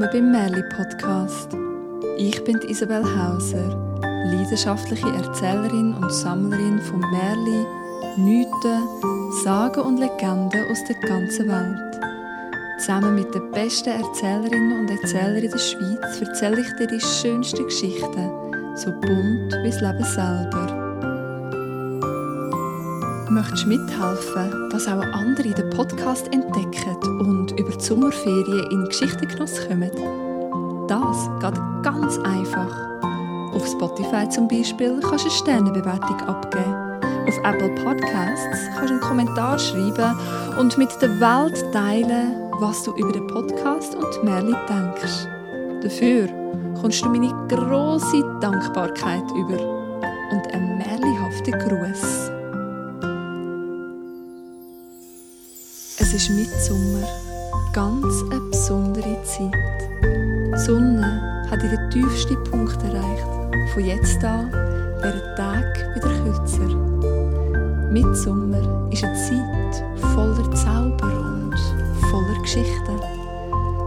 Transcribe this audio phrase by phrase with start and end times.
[0.00, 1.56] willkommen beim Merli Podcast.
[2.18, 3.68] Ich bin Isabel Hauser,
[4.30, 7.66] leidenschaftliche Erzählerin und Sammlerin von Merli,
[8.16, 12.00] Mythen, Sagen und Legenden aus der ganzen Welt.
[12.78, 17.64] Zusammen mit den besten Erzählerinnen und Erzählern in der Schweiz erzähle ich dir die schönsten
[17.64, 18.30] Geschichten,
[18.76, 20.84] so bunt wie das Leben selber.
[23.30, 29.66] Möchtest du mithelfen, dass auch andere den Podcast entdecken und über die Sommerferien in Geschichtengenuss
[29.66, 29.90] kommen?
[30.86, 32.88] Das geht ganz einfach.
[33.52, 36.74] Auf Spotify zum Beispiel kannst du eine Sternebewertung abgeben.
[37.26, 40.18] Auf Apple Podcasts kannst du einen Kommentar schreiben
[40.58, 45.26] und mit der Welt teilen, was du über den Podcast und Merli denkst.
[45.82, 46.28] Dafür
[46.80, 49.58] kommst du meine große Dankbarkeit über
[50.30, 52.30] und einen merlihaften Gruß.
[56.00, 57.06] Es ist Mitsommer,
[57.78, 59.54] ganz eine besondere Zeit.
[60.02, 63.72] Die Sonne hat ihren tiefsten Punkt erreicht.
[63.72, 66.74] Von jetzt an werden die Tage wieder kürzer.
[67.92, 71.54] Mitsommer ist eine Zeit voller Zauber und
[72.10, 72.98] voller Geschichten.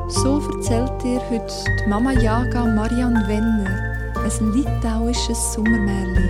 [0.08, 6.30] So erzählt dir heute die Mama Jaga Marianne Wenner ein litauisches Sommermärchen,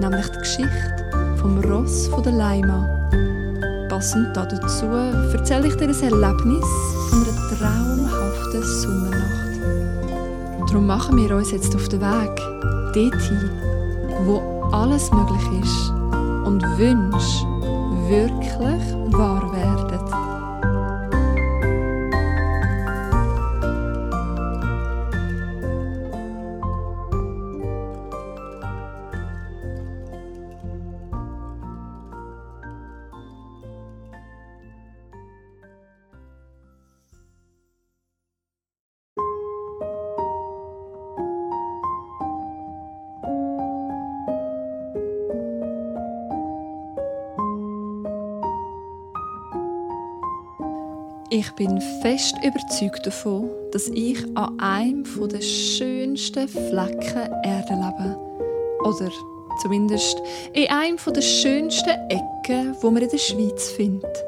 [0.00, 2.97] nämlich die Geschichte vom Ross von der Leima.
[3.98, 6.64] Passend dazu erzähle ich dir ein Erlebnis
[7.10, 9.58] von einer traumhaften Sommernacht.
[10.68, 12.36] Darum machen wir uns jetzt auf den Weg
[12.94, 13.50] dorthin,
[14.24, 15.90] wo alles möglich ist
[16.46, 17.44] und Wünsche
[18.06, 19.37] wirklich wahr
[51.30, 58.16] Ich bin fest überzeugt davon, dass ich an einem der schönsten Flecken Erde lebe.
[58.82, 59.10] Oder
[59.60, 60.16] zumindest
[60.54, 64.24] in einem der schönsten Ecken, wo man in der Schweiz findet.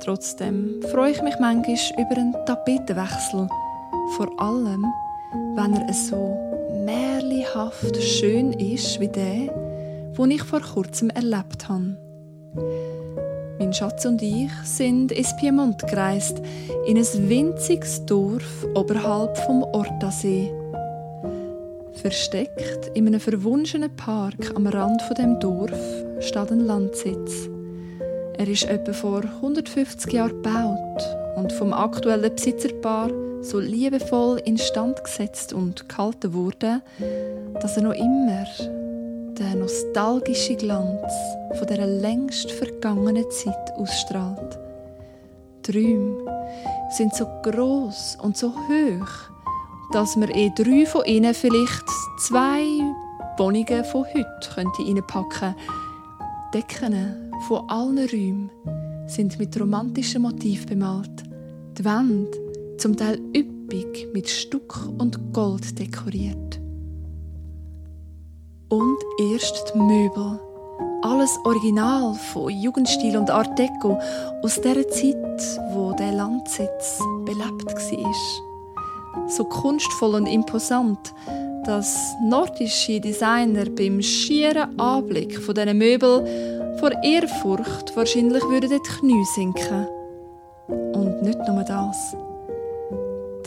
[0.00, 3.46] Trotzdem freue ich mich manchmal über einen Tapetenwechsel.
[4.16, 4.84] Vor allem,
[5.54, 6.36] wenn er so
[6.84, 11.96] märlihaft schön ist wie der, den ich vor kurzem erlebt habe.
[13.58, 16.40] Mein Schatz und ich sind ins Piemont gereist,
[16.86, 20.52] in ein winziges Dorf oberhalb vom Ortasee.
[21.94, 25.78] Versteckt in einem verwunschenen Park am Rand von dem Dorf
[26.18, 27.48] steht ein Landsitz.
[28.36, 33.10] Er ist etwa vor 150 Jahren gebaut und vom aktuellen Besitzerpaar
[33.40, 36.80] so liebevoll instand gesetzt und gehalten wurde,
[37.60, 38.46] dass er noch immer
[39.38, 41.12] der nostalgische Glanz
[41.58, 44.58] von der längst vergangenen Zeit ausstrahlt.
[45.62, 46.24] Träume
[46.90, 49.08] sind so groß und so hoch,
[49.92, 52.64] dass man in drei von ihnen vielleicht zwei
[53.38, 55.54] Wohnungen von heute könnte reinpacken.
[56.52, 58.50] Decken von allen Räumen
[59.06, 61.24] sind mit romantischen Motiv bemalt.
[61.76, 62.30] Die Wände
[62.78, 66.63] zum Teil üppig mit Stuck und Gold dekoriert.
[68.74, 70.40] Und erst die Möbel.
[71.02, 74.00] Alles Original von Jugendstil und Art Deco
[74.42, 75.40] aus der Zeit,
[75.70, 79.28] wo der Landsitz belebt war.
[79.28, 81.14] So kunstvoll und imposant,
[81.64, 89.24] dass nordische Designer beim schieren Anblick von diesen Möbel vor Ehrfurcht wahrscheinlich würden die Knie
[89.36, 89.86] sinken.
[90.66, 92.16] Und nicht nur das.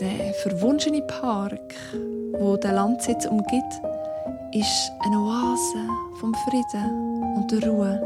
[0.00, 1.74] Der verwunschene Park,
[2.38, 3.82] wo der Landsitz umgibt,
[4.52, 5.86] ist eine Oase
[6.20, 8.00] vom Frieden und der Ruhe.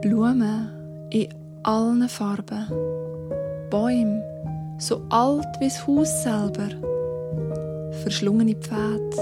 [0.00, 0.70] Blumen
[1.10, 1.28] in
[1.62, 2.66] allen Farben.
[3.70, 4.22] Bäume,
[4.78, 6.68] so alt wie das Haus selber.
[8.02, 9.16] Verschlungene Pfade,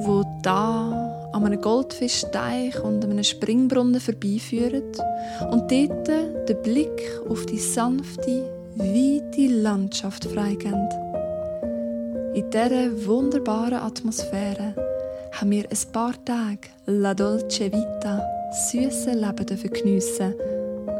[0.00, 4.82] wo da an einem Goldfischteich und einem Springbrunnen vorbeiführen
[5.50, 8.44] und dort den Blick auf die sanfte,
[8.76, 11.05] weite Landschaft freigeben.
[12.36, 14.74] In dieser wunderbaren Atmosphäre
[15.32, 18.22] haben wir ein paar Tage La Dolce Vita,
[18.52, 20.34] süße Leben geniessen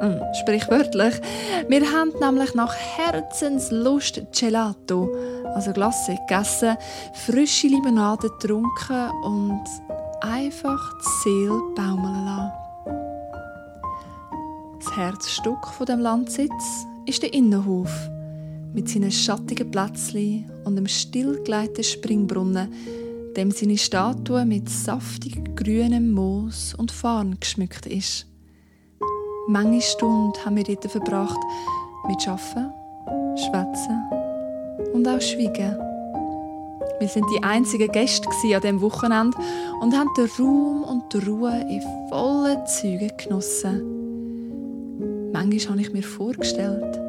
[0.01, 1.21] hm, Sprichwörtlich.
[1.69, 5.15] Wir haben nämlich nach Herzenslust Gelato,
[5.55, 6.79] also Glasse, gegessen,
[7.27, 9.65] frische Limonade getrunken und
[10.23, 12.53] einfach die Seele baumeln lassen.
[14.79, 18.09] Das Herzstück von dem Landsitz ist der Innenhof
[18.77, 22.71] mit seinen schattigen Plätzchen und dem stillgelegten Springbrunnen,
[23.35, 28.27] dem seine Statue mit saftig grünem Moos und Farn geschmückt ist.
[29.49, 31.39] Manche Stunden haben wir dort verbracht
[32.07, 32.71] mit Arbeiten,
[33.39, 33.99] Schwätzen
[34.93, 35.75] und auch Schweigen.
[36.99, 39.39] Wir sind die einzigen Gäste an diesem Wochenende
[39.81, 41.81] und haben den Raum und die Ruhe in
[42.11, 43.81] vollen Zügen genossen.
[45.33, 47.06] Manchmal habe ich mir vorgestellt,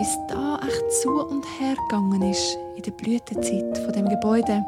[0.00, 4.64] wie es da echt zu und her gegangen ist in der Blütezeit von dem Gebäude.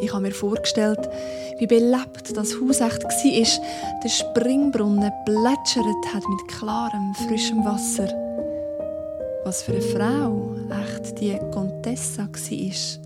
[0.00, 1.10] Ich habe mir vorgestellt,
[1.58, 3.64] wie belebt das Haus echt war.
[4.02, 8.08] Der Springbrunnen plätschert hat mit klarem, frischem Wasser.
[9.44, 13.04] Was für eine Frau echt die Contessa war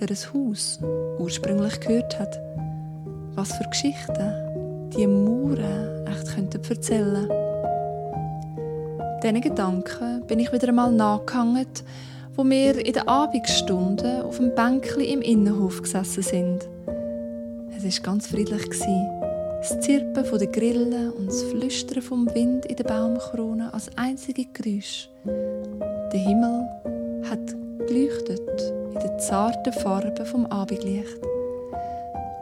[0.00, 0.78] der ein Haus
[1.18, 2.40] ursprünglich gehört hat.
[3.34, 7.28] Was für Geschichten die Mauern echt könnten erzählen
[9.22, 11.66] Diesen Gedanken bin ich wieder einmal nachgehangen,
[12.36, 16.68] wo wir in den Abendstunden auf dem Bänkli im Innenhof gesessen sind.
[17.76, 18.68] Es war ganz friedlich.
[18.68, 25.08] Das Zirpen der Grillen und das Flüstern vom Wind in den Baumkronen als einzige Geräusch.
[25.24, 26.68] Der Himmel
[27.28, 27.54] hat
[27.86, 28.40] geleuchtet
[28.94, 31.18] in den zarten Farben vom Abendlicht.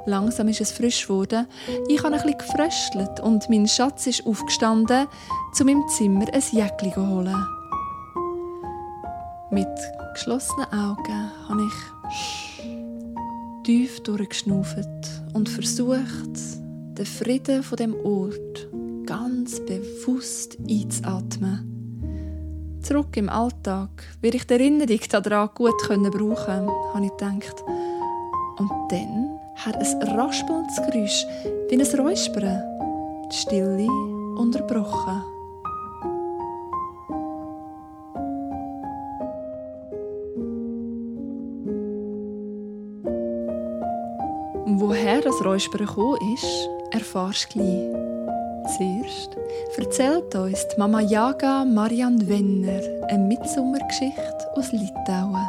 [0.04, 1.46] Langsam ist es frisch geworden.
[1.88, 5.06] Ich habe ein gefröstelt und mein Schatz ist aufgestanden,
[5.60, 7.46] um im Zimmer ein Jäckli zu holen.
[9.52, 9.68] Mit
[10.14, 12.64] geschlossenen Augen habe ich
[13.64, 14.88] tief durchgeschnauft
[15.34, 16.00] und versucht,
[16.96, 18.66] den Frieden von dem Ort
[19.04, 22.78] ganz bewusst einzuatmen.
[22.80, 23.90] Zurück im Alltag
[24.22, 27.62] werde ich die Erinnerung daran gut brauchen, habe ich gedacht.
[28.56, 31.26] Und dann hat ein raspelndes Geräusch
[31.68, 32.62] wie ein Räuspern
[33.30, 33.86] die Stille
[34.38, 35.41] unterbrochen.
[45.42, 48.76] Das Räuspern gekommen ist, erfahrst du gleich.
[48.76, 49.36] Zuerst
[49.76, 55.48] erzählt uns die Mama Jaga Marianne Wenner eine Mitsommergeschichte aus Litauen.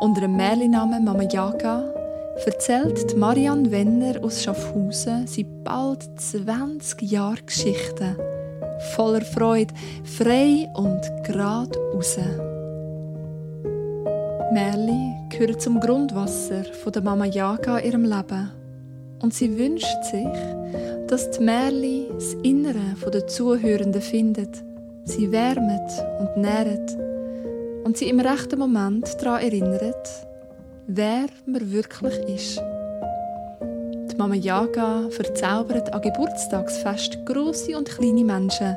[0.00, 1.84] Unter dem Märchennamen Mama Jaga
[2.44, 8.16] erzählt Marianne Wenner aus Schaffhausen seit bald 20 Jahren Geschichten.
[8.94, 9.72] Voller Freude,
[10.04, 12.18] frei und gerade raus.
[14.52, 18.50] Merli gehört zum Grundwasser von der Mama Jaga in ihrem Leben.
[19.22, 20.26] Und sie wünscht sich,
[21.06, 24.62] dass die Märli das Innere der Zuhörenden findet,
[25.04, 26.96] sie wärmet und nährt
[27.84, 30.08] und sie im rechten Moment daran erinnert,
[30.86, 32.62] wer man wirklich ist.
[34.10, 38.76] Die Mama Yaga verzaubert an Geburtstagsfest große und kleine Menschen,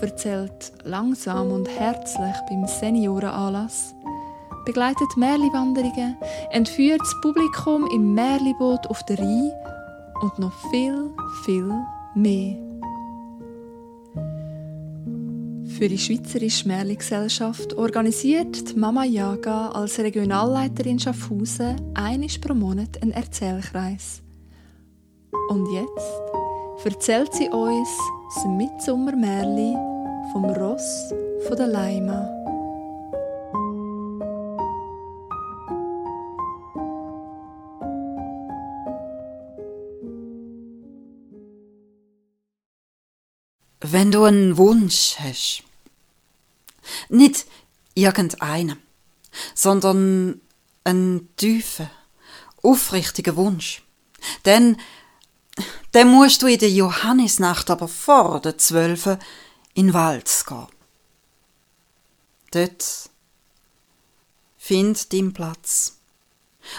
[0.00, 3.94] erzählt langsam und herzlich beim Seniorenanlass,
[4.68, 6.18] begleitet Märli-Wanderungen,
[6.50, 9.50] entführt das Publikum im Märliboot auf der Rhein
[10.20, 11.10] und noch viel,
[11.42, 11.72] viel
[12.14, 12.54] mehr.
[15.64, 23.12] Für die Schweizerische Märchengesellschaft organisiert die Mama Jaga als Regionalleiterin Schaffhausen einmal pro Monat einen
[23.12, 24.20] Erzählkreis.
[25.48, 27.88] Und jetzt erzählt sie uns
[28.34, 29.74] das Mitsommermärli
[30.32, 31.14] vom Ross
[31.46, 32.57] von der Leima.
[43.90, 45.62] Wenn du einen Wunsch hast,
[47.08, 47.46] nicht
[47.94, 48.82] irgendeinen,
[49.54, 50.40] sondern
[50.84, 51.88] einen tiefen,
[52.62, 53.82] aufrichtigen Wunsch,
[54.42, 54.78] dann,
[55.92, 59.18] dann musst du in der Johannisnacht aber vor der Zwölfe
[59.74, 60.66] in den Wald gehen.
[62.50, 63.10] Dort
[64.58, 65.98] find deinen Platz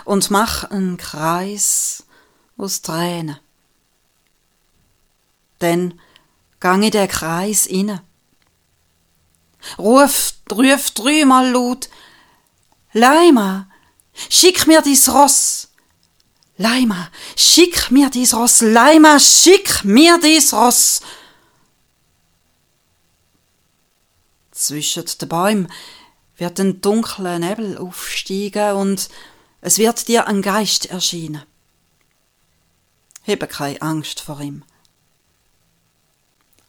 [0.06, 2.04] und mach einen Kreis
[2.58, 3.39] aus Tränen.
[5.62, 6.00] Denn
[6.60, 8.04] gang in den Kreis inne.
[9.78, 11.89] Ruf, ruf dreimal laut,
[12.94, 13.70] Leima,
[14.30, 15.70] schick mir dies Ross.
[16.58, 18.62] Leima, schick mir dies Ross.
[18.62, 21.01] Leima, schick mir dies Ross.
[24.51, 25.72] Zwischen den Bäumen
[26.36, 29.10] wird ein dunkler Nebel aufsteigen und
[29.62, 31.44] es wird dir ein Geist erscheinen.
[33.28, 34.63] Habe keine Angst vor ihm.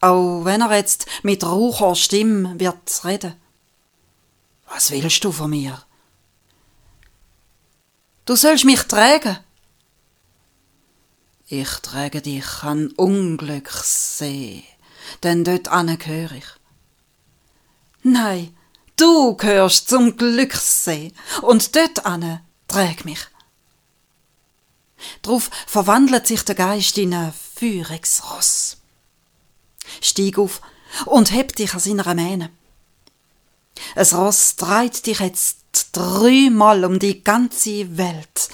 [0.01, 3.35] Auch wenn er jetzt mit raucher Stimme wird reden.
[4.65, 5.81] Was willst du von mir?
[8.25, 9.37] Du sollst mich tragen.
[11.45, 14.63] Ich trage dich an Unglückssee,
[15.21, 16.45] denn dort gehöre ich.
[18.03, 18.55] Nein,
[18.95, 23.27] du gehörst zum Glückssee und dort ane träg mich.
[25.21, 28.77] Drauf verwandelt sich der Geist in ein feuriges.
[29.99, 30.61] Stieg auf
[31.05, 32.49] und heb dich an seiner Mähne.
[33.95, 38.49] Es Ross dreht dich jetzt dreimal um die ganze Welt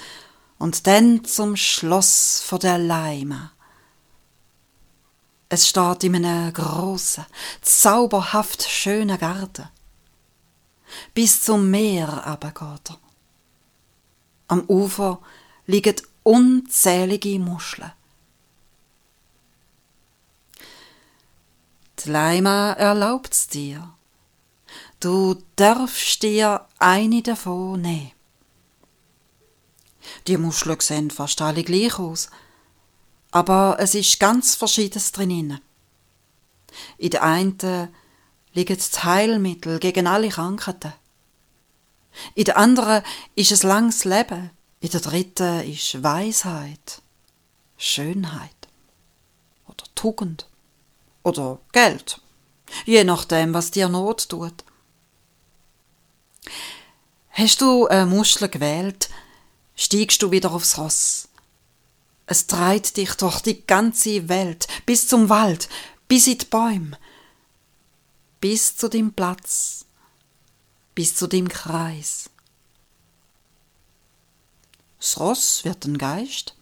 [0.58, 3.52] und dann zum Schloss vor der Leime.
[5.50, 7.26] Es steht in einem großen,
[7.62, 9.70] zauberhaft schönen Garten.
[11.14, 13.00] Bis zum Meer aber geht er.
[14.50, 15.20] Am Ufer
[15.66, 17.92] liegen unzählige Muscheln.
[22.00, 23.94] Die Leima erlaubt's dir.
[25.00, 28.12] Du darfst dir eine davon nehmen.
[30.28, 32.30] Die Muscheln sehen fast alle gleich aus,
[33.32, 35.60] aber es ist ganz Verschiedenes drin.
[36.98, 37.90] In der einen
[38.54, 40.94] liegen die Heilmittel gegen alle Krankheiten.
[42.36, 43.04] In der anderen
[43.36, 44.52] ist es langes Leben.
[44.80, 47.02] In der dritten ist Weisheit,
[47.78, 48.68] Schönheit
[49.68, 50.48] oder Tugend
[51.28, 52.22] oder Geld,
[52.86, 54.64] je nachdem, was dir Not tut.
[57.32, 59.10] Hast du eine Muschel gewählt,
[59.76, 61.28] steigst du wieder aufs Ross.
[62.26, 65.70] Es treibt dich durch die ganze Welt, bis zum Wald,
[66.08, 66.98] bis in die Bäume,
[68.40, 69.86] bis zu dem Platz,
[70.96, 72.30] bis zu dem Kreis.
[75.00, 76.56] Das Ross wird ein Geist,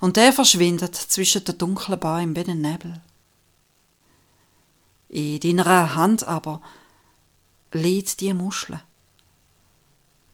[0.00, 3.00] und der verschwindet zwischen den dunklen Bäumen wie ein Nebel.
[5.10, 6.62] In deiner Hand aber
[7.72, 8.80] liegt die Muschel.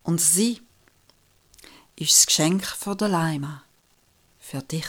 [0.02, 0.60] Und sie
[1.96, 3.62] ist das Geschenk von der Leima
[4.38, 4.86] für dich.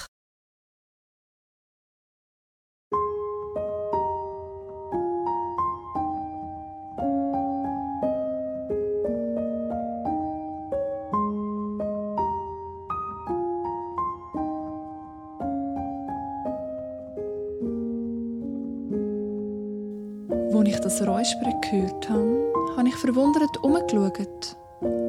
[20.88, 24.56] Das Räuspern gehört habe, habe ich verwundert umgeschaut,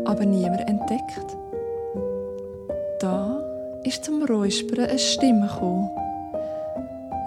[0.06, 1.36] aber niemand entdeckt.
[2.98, 3.40] Da
[3.84, 5.88] ist zum Räuspern eine Stimme gekommen.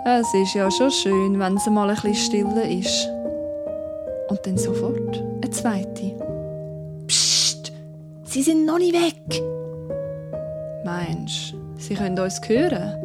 [0.05, 3.07] Es ist ja schon schön, wenn es mal ein bisschen stiller ist.
[4.27, 6.11] Und dann sofort eine zweite.
[7.07, 7.71] Psst,
[8.25, 9.41] sie sind noch nicht weg.
[10.83, 12.97] Meinst sie können uns hören?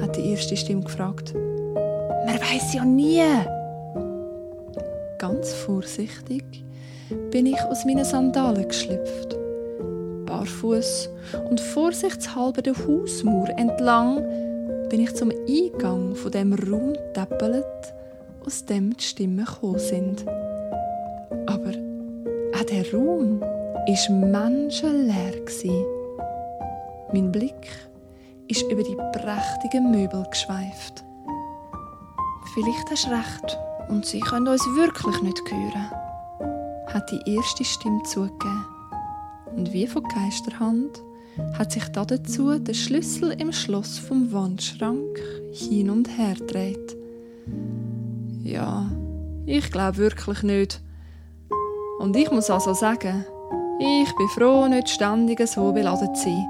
[0.00, 1.34] hat die erste Stimme gefragt.
[1.34, 3.22] Man weiß ja nie.
[5.20, 6.64] Ganz vorsichtig
[7.30, 9.36] bin ich aus meinen Sandalen geschlüpft.
[10.24, 11.10] Barfuß
[11.50, 14.24] und vorsichtshalber der Hausmauer entlang
[14.88, 17.66] bin ich zum Eingang von dem Raum tappelt,
[18.46, 20.26] aus dem die Stimmen gekommen sind.
[21.46, 21.72] Aber
[22.56, 25.34] auch der Raum war menschenleer.
[27.12, 27.68] Mein Blick
[28.48, 31.04] ist über die prächtigen Möbel geschweift.
[32.54, 33.58] Vielleicht hast du recht
[33.90, 35.90] und sie können uns wirklich nicht hören,
[36.86, 38.64] hat die erste Stimme zugegeben.
[39.56, 41.02] Und wie von Geisterhand
[41.58, 45.18] hat sich dazu der Schlüssel im Schloss vom Wandschrank
[45.52, 46.96] hin und her gedreht.
[48.44, 48.90] Ja,
[49.46, 50.80] ich glaube wirklich nicht.
[51.98, 53.24] Und ich muss also sagen,
[53.78, 56.46] ich bin froh, nicht ständig so beladen zu sein.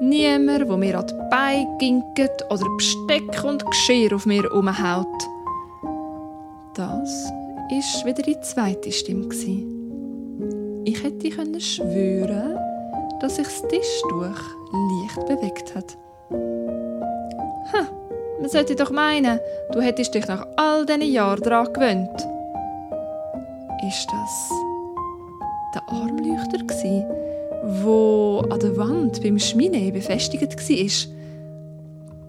[0.00, 5.06] Niemand, der mir an die Beine ginket oder Besteck und Geschirr auf mir umhaut.
[6.80, 7.30] Das
[7.70, 9.28] ist wieder die zweite Stimme.
[10.86, 12.56] Ich hätte schwören
[13.20, 14.40] dass sich das Tischtuch
[14.72, 15.98] leicht bewegt hat.
[17.70, 17.86] Ha,
[18.40, 19.38] man sollte doch meinen,
[19.72, 22.26] du hättest dich nach all diesen Jahren daran gewöhnt.
[23.86, 24.50] Ist das
[25.74, 26.64] der Armleuchter
[27.84, 31.14] wo an der Wand beim Schmine befestigt war?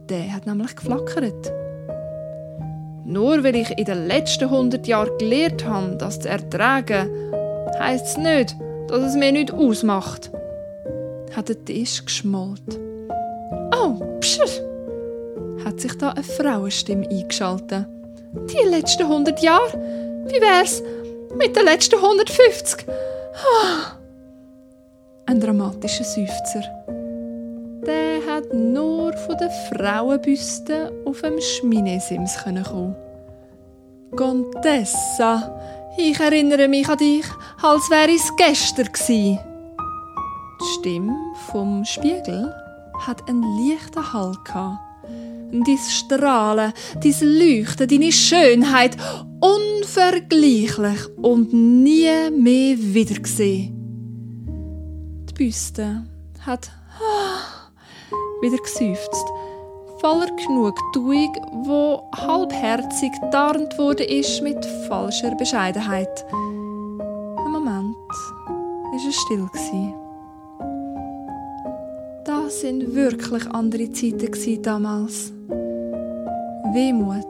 [0.10, 1.61] Der hat nämlich geflackert.
[3.12, 7.10] Nur weil ich in den letzten 100 Jahren gelernt habe, das zu ertragen,
[7.78, 8.56] heisst es nicht,
[8.88, 10.32] dass es mir nicht ausmacht.
[11.36, 12.80] Hat der Tisch geschmollt.
[13.76, 14.46] Oh, pscher!
[15.66, 17.86] Hat sich da eine Frauenstimme eingeschaltet.
[18.50, 19.78] Die letzten 100 Jahre?
[20.28, 20.82] Wie wär's
[21.38, 22.86] mit den letzten 150?
[22.88, 23.98] Ah.
[25.26, 26.64] Ein dramatischer Seufzer.
[27.86, 32.96] Der hat nur von den Frauenbüsten auf dem Schminesims kommen.
[34.16, 35.60] Contessa,
[35.98, 37.26] ich erinnere mich an dich,
[37.62, 39.40] als wäre es gestern gewesen.
[40.60, 41.16] Die Stimme
[41.52, 42.54] vom Spiegel
[43.06, 44.80] hat einen leichten Hall gehabt.
[45.52, 48.96] Dein Strahlen, dein Leuchten, deine Schönheit,
[49.42, 53.74] un unvergleichlich und nie mehr wiedergesehen.
[55.30, 56.06] Die Büste
[56.46, 56.72] hat
[58.42, 59.26] wieder geseufzt,
[60.00, 66.26] voller Genugtuung, wo halbherzig tarnt wurde ist mit falscher Bescheidenheit.
[66.32, 67.96] Ein Moment
[68.96, 69.94] ist es still gsi.
[72.26, 75.32] Das sind wirklich andere Zeiten damals.
[76.74, 77.26] Wehmut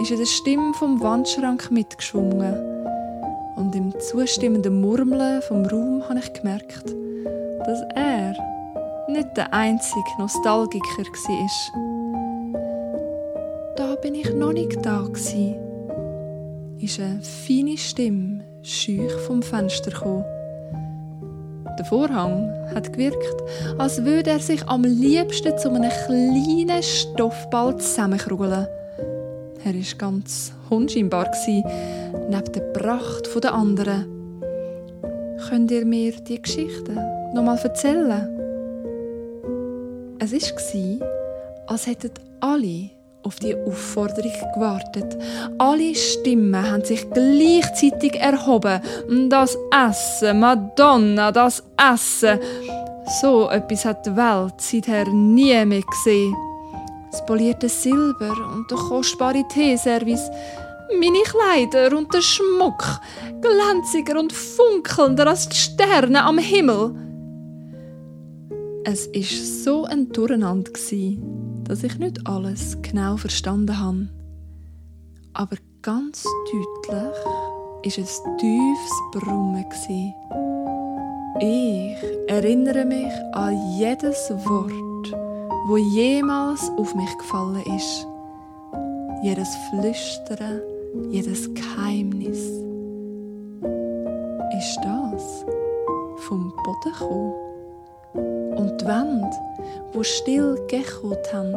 [0.00, 2.54] ist in der Stimme vom Wandschrank mitgeschwungen.
[3.56, 6.94] Und im zustimmenden Murmeln vom Raum habe ich gemerkt,
[7.64, 8.34] dass er
[9.08, 11.74] nicht der einzige Nostalgiker war.
[13.76, 15.06] Da bin ich noch nicht da.
[16.78, 20.24] Ist eine feine Stimme schüch vom Fenster gekommen.
[21.78, 23.42] Der Vorhang hat gewirkt,
[23.78, 28.66] als würde er sich am liebsten zu einem kleinen Stoffball zusammenkrugeln.
[29.64, 34.06] Er war ganz unscheinbar, neben der Pracht der anderen.
[35.48, 36.92] Könnt ihr mir die Geschichte
[37.34, 38.33] noch mal erzählen?
[40.24, 41.06] Es war,
[41.66, 42.88] als hätten alle
[43.24, 45.18] auf die Aufforderung gewartet.
[45.58, 48.80] Alle Stimmen haben sich gleichzeitig erhoben.
[49.28, 52.38] Das Essen, Madonna, das Essen.
[53.20, 56.34] So etwas hat die Welt seither nie mehr gesehen.
[57.10, 60.30] Das polierte Silber und der kostbare Teeservice,
[60.98, 62.82] meine Kleider und der Schmuck,
[63.42, 66.94] glänziger und funkelnder als die Sterne am Himmel.
[68.86, 70.70] Es ist so ein Durcheinander
[71.64, 74.08] dass ich nicht alles genau verstanden habe.
[75.32, 76.22] Aber ganz
[76.52, 77.16] deutlich
[77.82, 79.64] ist es tiefes Brummen
[81.40, 81.96] Ich
[82.28, 85.16] erinnere mich an jedes Wort,
[85.66, 88.06] wo jemals auf mich gefallen ist.
[89.22, 90.60] Jedes Flüstern,
[91.10, 92.38] jedes Geheimnis.
[94.58, 95.46] Ist das
[96.18, 97.43] vom Boden gekommen?
[98.14, 99.30] Und die Wände,
[99.92, 101.54] wo still gechaut haben.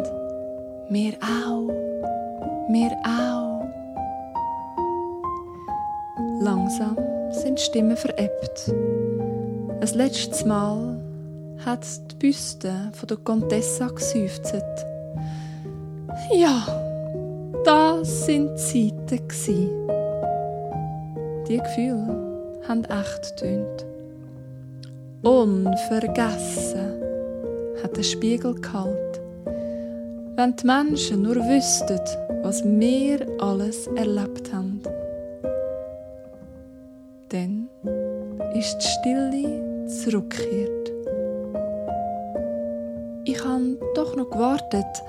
[0.89, 1.67] Mir auch,
[2.69, 3.65] mir auch.
[6.39, 6.97] Langsam
[7.31, 8.73] sind die Stimmen verebbt.
[9.79, 10.99] Ein letztes Mal
[11.65, 14.53] hat die Büste von der Contessa geseufzt.
[16.33, 16.65] Ja,
[17.63, 19.27] das sind Zeiten
[21.47, 23.85] Die Gefühle haben echt getönt.
[25.23, 27.01] Unvergessen
[27.81, 29.19] hat der Spiegel gehalten.
[30.35, 31.99] Wenn die Menschen nur wüssten,
[32.43, 34.81] was wir alles erlebt haben.
[37.29, 37.67] Dann
[38.53, 40.91] ist die Stille zurückgekehrt.
[43.25, 45.03] Ich habe doch noch gewartet,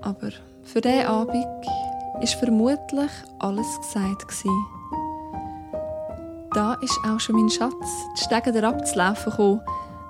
[0.00, 0.30] aber
[0.62, 1.46] für diesen Abend
[2.22, 4.73] ist vermutlich alles gesagt gewesen.
[6.54, 7.74] Da ist auch schon mein Schatz,
[8.16, 9.60] die Stege abzulaufen gekommen,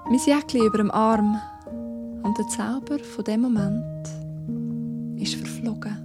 [0.04, 1.40] mein Jäckchen über dem Arm,
[2.22, 4.08] und der Zauber von dem Moment
[5.16, 5.96] ist verflogen.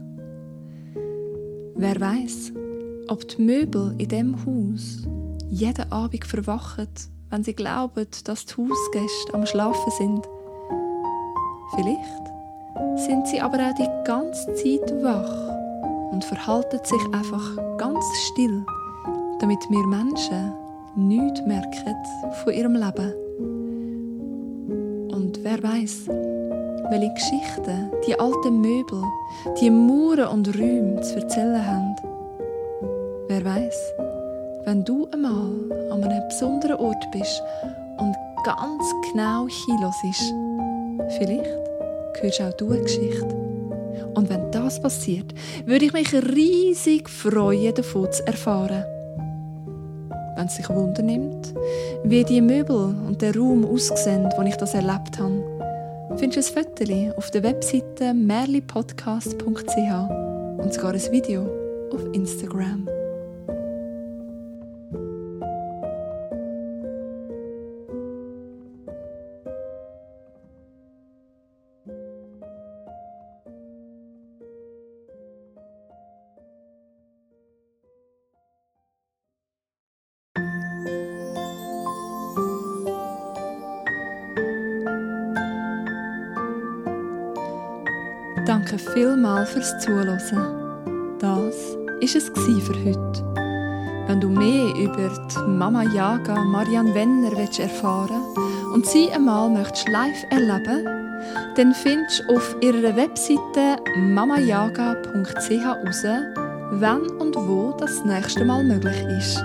[1.76, 2.54] Wer weiß,
[3.10, 5.04] ob die Möbel in dem Haus
[5.50, 6.88] jeden Abend verwachen,
[7.30, 10.26] wenn sie glauben, dass die Hausgäste am Schlafen sind.
[11.76, 18.66] Vielleicht sind sie aber auch die ganze Zeit wach und verhalten sich einfach ganz still,
[19.40, 20.54] damit wir Menschen
[20.96, 21.96] nichts merken
[22.44, 23.14] von ihrem Leben.
[25.12, 26.08] Und wer weiß,
[26.90, 29.04] welche Geschichten die alten Möbel,
[29.62, 31.96] die Mauern und Räume zu erzählen haben.
[33.28, 33.94] Wer weiß,
[34.66, 35.52] wenn du einmal
[35.92, 37.42] an einem besonderen Ort bist
[37.98, 40.34] und ganz genau hinhörst,
[41.18, 41.50] vielleicht
[42.22, 43.36] hörst auch du eine Geschichte.
[44.16, 45.34] Und wenn das passiert,
[45.66, 48.84] würde ich mich riesig freuen, davon zu erfahren.
[50.40, 51.54] Wenn es sich Wunder nimmt,
[52.06, 55.44] wie die Möbel und der Raum aussehen, wo ich das erlebt habe,
[56.16, 59.44] findest du ein Foto auf der Webseite merlipodcast.ch
[60.58, 61.46] und sogar ein Video
[61.92, 62.88] auf Instagram.
[88.50, 90.18] Danke vielmals fürs Zuhören.
[91.20, 93.24] Das war es für heute.
[94.08, 98.24] Wenn du mehr über die Mama Yaga Marianne Wenner erfahren
[98.74, 100.84] und sie einmal möchtest live erleben,
[101.58, 106.04] dann findest du auf ihrer Webseite mamayaga.ch heraus,
[106.72, 109.38] wann und wo das nächste Mal möglich ist.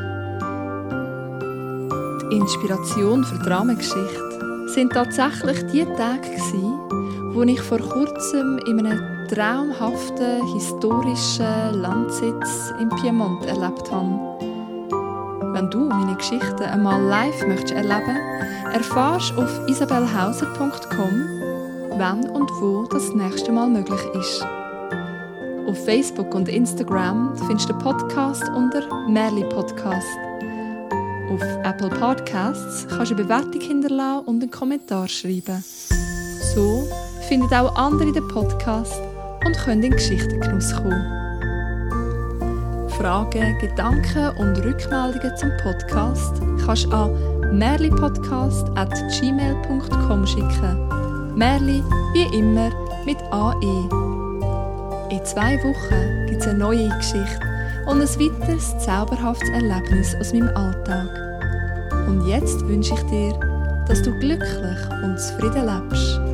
[2.31, 6.31] Die Inspiration für Dramengeschichte sind tatsächlich die Tage
[7.35, 14.39] wo ich vor kurzem in einem traumhaften historischen Landsitz im Piemont erlebt habe.
[15.53, 18.17] Wenn du meine Geschichten einmal live möchtest erleben,
[18.73, 24.47] erfahrst auf isabelhauser.com, wann und wo das nächste Mal möglich ist.
[25.67, 30.07] Auf Facebook und Instagram findest du den Podcast unter Merli Podcast.
[31.31, 35.65] Auf Apple Podcasts kannst du eine Bewertung hinterlassen und einen Kommentar schreiben.
[36.55, 36.87] So
[37.29, 39.03] finden auch andere den Podcast
[39.45, 41.05] und können in Geschichtengenuss kommen.
[42.99, 47.11] Fragen, Gedanken und Rückmeldungen zum Podcast kannst du an
[47.59, 51.37] merlipodcast.gmail.com schicken.
[51.37, 52.71] Merli wie immer
[53.05, 53.89] mit AE.
[55.11, 57.41] In zwei Wochen gibt es eine neue Geschichte
[57.87, 61.09] und ein weiteres zauberhaftes Erlebnis aus meinem Alltag.
[62.07, 63.39] Und jetzt wünsche ich dir,
[63.89, 66.34] dass du glücklich und zufrieden lebst.